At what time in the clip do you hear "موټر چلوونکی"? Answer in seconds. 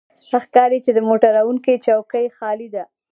1.07-1.75